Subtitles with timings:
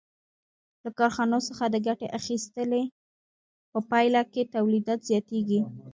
[0.83, 2.83] له کارخانو څخه د ګټې اخیستنې
[3.71, 5.61] په پایله کې تولیدات زیاتېږي